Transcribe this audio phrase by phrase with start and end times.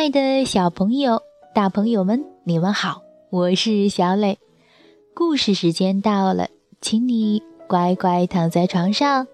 [0.00, 1.20] 爱的小朋友、
[1.54, 4.38] 大朋友们，你们好，我是小磊。
[5.12, 6.48] 故事时间到了，
[6.80, 9.26] 请你乖乖躺在床上，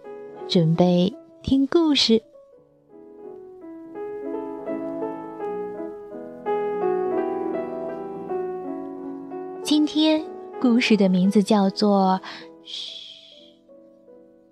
[0.49, 2.21] 准备听故事。
[9.63, 10.21] 今天
[10.61, 12.21] 故事的名字叫做
[12.67, 13.55] “嘘，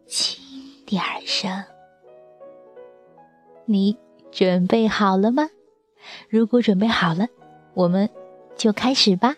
[0.06, 0.40] 轻
[0.86, 1.50] 点儿声”。
[3.66, 3.96] 你
[4.30, 5.50] 准备好了吗？
[6.28, 7.26] 如果准备好了，
[7.74, 8.08] 我们
[8.56, 9.34] 就开始吧。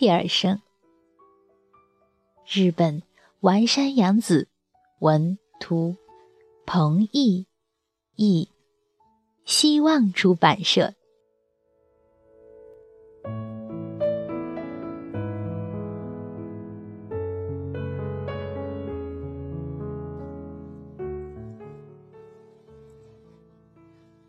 [0.00, 0.62] 第二声。
[2.46, 3.02] 日本
[3.40, 4.48] 丸山洋子
[4.98, 5.94] 文图，
[6.64, 7.44] 彭毅
[8.16, 8.48] 译，
[9.44, 10.94] 希望出版社。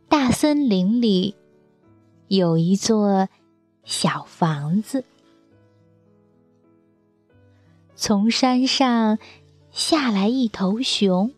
[0.10, 1.38] 大森林里。
[2.28, 3.30] 有一座
[3.86, 5.06] 小房子，
[8.04, 9.20] 从山上
[9.70, 11.36] 下来一头熊，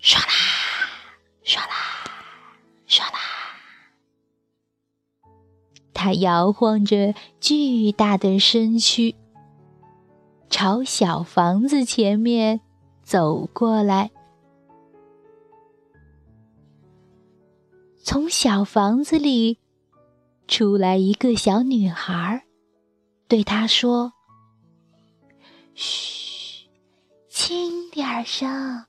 [0.00, 0.32] 唰啦
[1.44, 1.74] 唰啦
[2.88, 3.18] 唰啦，
[5.92, 9.14] 它摇晃着巨大的身躯，
[10.48, 12.62] 朝小房子前面
[13.02, 14.10] 走过来。
[18.02, 19.58] 从小房子里
[20.48, 22.46] 出来一个小女孩，
[23.28, 24.14] 对他说
[25.74, 26.68] ：“嘘，
[27.28, 28.84] 轻点声。”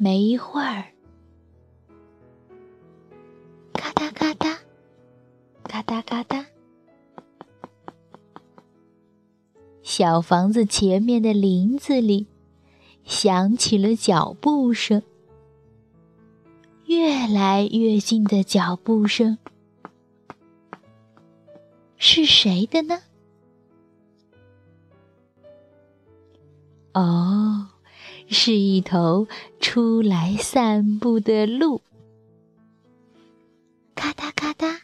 [0.00, 0.92] 没一会儿，
[3.72, 4.58] 咔哒咔哒，
[5.64, 6.46] 咔哒咔哒，
[9.82, 12.28] 小房子前面的林子里
[13.02, 15.02] 响起了脚步声。
[16.84, 19.36] 越来越近的脚步声，
[21.96, 23.00] 是谁的呢？
[26.98, 27.68] 哦，
[28.26, 29.28] 是一头
[29.60, 31.80] 出来散步的鹿。
[33.94, 34.80] 咔嗒咔嗒，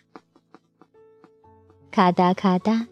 [1.91, 2.87] 咔嗒咔嗒，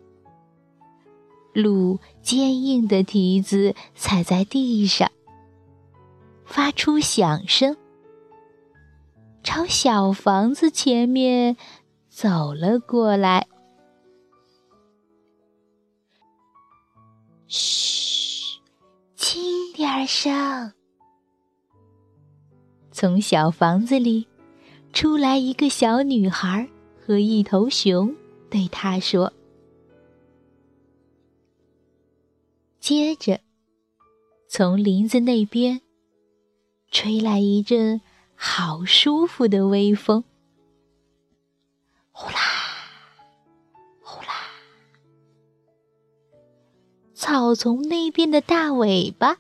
[1.53, 5.09] 鹿坚硬的蹄子踩在地上，
[6.45, 7.77] 发出响声。
[9.45, 11.57] 朝小房子前面
[12.09, 13.47] 走了过来。
[20.05, 20.73] 轻点声。
[22.91, 24.27] 从小房子里
[24.93, 26.69] 出来一个小女孩
[27.01, 28.15] 和一头熊，
[28.51, 29.33] 对她说。
[32.81, 33.41] 接着，
[34.49, 35.81] 从林子那边
[36.91, 38.01] 吹来一阵。
[38.45, 40.25] 好舒服的微风，
[42.11, 42.39] 呼啦
[44.01, 44.33] 呼啦。
[47.15, 49.39] 草丛那边的大尾巴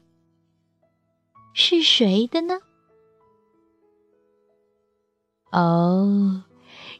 [1.54, 2.60] 是谁的呢？
[5.50, 6.44] 哦，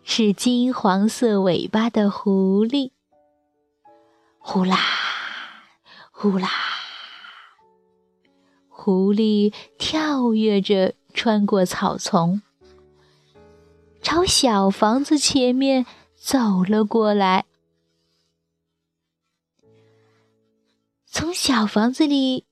[0.05, 2.93] 是金黄色尾巴的狐狸。
[4.39, 4.77] 呼啦
[6.11, 6.49] 呼啦，
[8.69, 10.95] 狐狸跳跃着。
[11.15, 12.41] 穿过草丛，
[14.01, 15.85] 朝小房子前面
[16.17, 17.45] 走了过来。
[21.05, 22.47] 从小房子里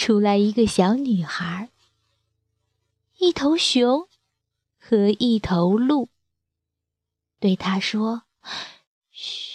[0.00, 1.68] 出来一个小女孩，
[3.18, 4.08] 一头熊
[4.78, 6.08] 和一头鹿，
[7.38, 8.22] 对她说
[9.12, 9.52] ：“嘘，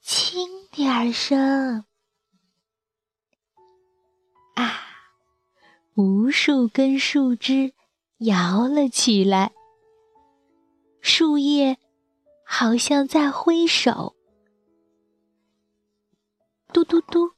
[0.00, 1.84] 轻点声。”
[4.56, 4.80] 啊
[5.92, 7.74] 无数根树枝
[8.20, 9.52] 摇了起来，
[11.02, 11.76] 树叶
[12.42, 14.16] 好像在挥手。
[16.72, 17.35] 嘟嘟嘟，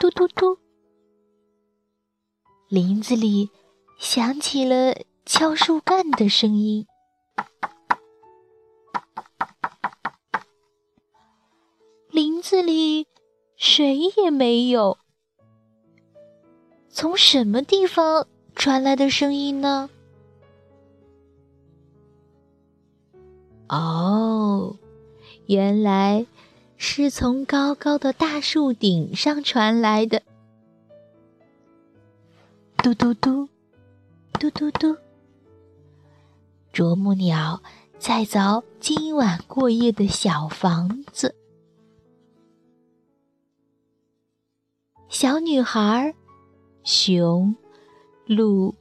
[0.00, 0.58] 嘟嘟嘟，
[2.68, 3.48] 林子里
[3.98, 4.92] 响起了
[5.24, 6.86] 敲树干的声音。
[12.10, 13.06] 林子里
[13.56, 14.98] 谁也没有。
[16.88, 19.88] 从什么地方传来的声音呢？
[23.68, 24.76] 哦，
[25.46, 26.26] 原来
[26.76, 30.22] 是从高高的大树顶上传来的。
[32.78, 33.48] 嘟嘟嘟，
[34.38, 34.96] 嘟嘟嘟。
[36.72, 37.62] 啄木鸟
[37.98, 41.34] 在凿今晚过夜的小房子。
[45.08, 46.14] 小女孩。
[46.86, 47.56] 熊、
[48.26, 48.74] 鹿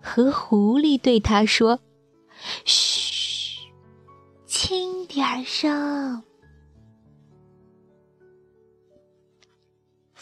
[0.00, 1.78] 和狐狸对他说
[2.64, 3.70] ：“嘘，
[4.46, 6.22] 轻点儿声。”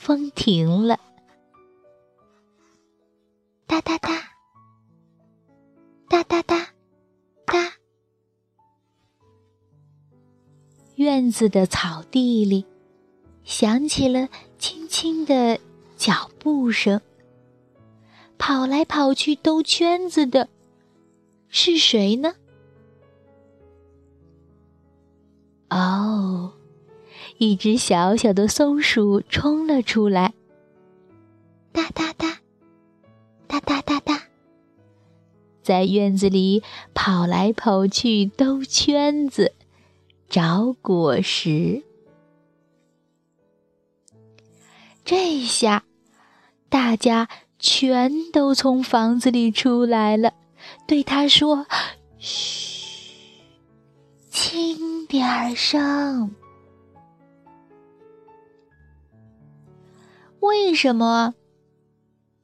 [0.08, 0.98] 风停了，
[3.66, 4.08] 哒哒哒，
[6.08, 6.68] 哒哒哒
[7.44, 7.74] 哒。
[10.94, 12.64] 院子的草地里
[13.44, 15.60] 响起了轻轻的
[15.98, 17.02] 脚步声。
[18.38, 20.48] 跑来跑去兜圈子的
[21.50, 22.34] 是谁呢？
[25.68, 26.54] 哦，
[27.38, 30.34] 一只小小的松鼠冲了出来，
[31.72, 32.40] 哒哒哒，
[33.46, 34.22] 哒哒哒哒，
[35.62, 36.62] 在院子里
[36.94, 39.54] 跑来跑去兜圈子，
[40.28, 41.82] 找果实。
[45.04, 45.84] 这下，
[46.68, 47.28] 大家。
[47.60, 50.32] 全都从房子里出来了，
[50.86, 51.66] 对他说
[52.16, 53.42] ：“嘘，
[54.30, 56.36] 轻点儿声。”
[60.40, 61.34] 为什么？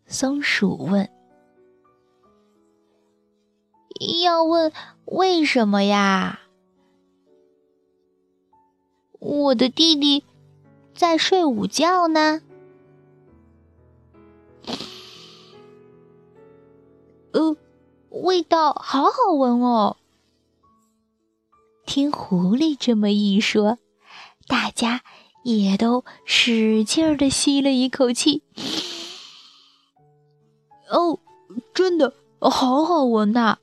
[0.06, 1.08] 松鼠问。
[4.22, 4.72] 要问
[5.04, 6.40] 为什么呀？
[9.20, 10.24] 我的弟弟
[10.94, 12.42] 在睡午觉呢。
[17.32, 17.56] 呃，
[18.10, 19.96] 味道好好闻哦。
[21.86, 23.78] 听狐狸这么一说，
[24.46, 25.02] 大家
[25.44, 28.42] 也都使劲的吸了一口气。
[30.90, 31.20] 哦，
[31.72, 33.58] 真的好好闻呐，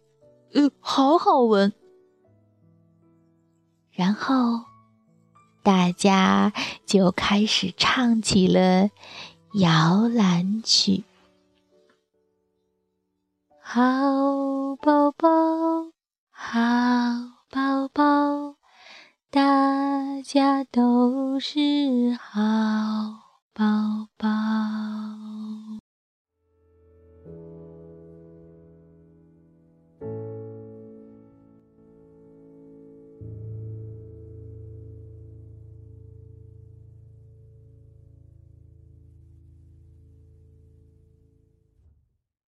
[0.53, 1.73] 呃，好好闻。
[3.91, 4.65] 然后
[5.63, 6.53] 大家
[6.85, 8.89] 就开始唱起了
[9.53, 11.03] 摇篮曲。
[13.59, 15.29] 好宝宝，
[16.31, 16.49] 好
[17.49, 18.55] 宝宝，
[19.31, 21.57] 大家都是
[22.19, 22.41] 好
[23.53, 23.63] 宝
[24.17, 24.27] 宝。